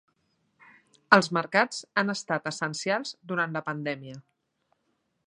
[1.17, 4.21] Els mercats han estat essencials durant la pandèmia.